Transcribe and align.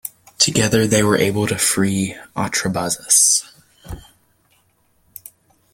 Together 0.39 0.87
they 0.87 1.03
were 1.03 1.15
able 1.15 1.45
to 1.45 1.59
free 1.59 2.15
Artabazus. 2.35 3.45